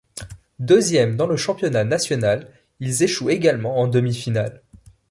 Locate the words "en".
3.77-3.87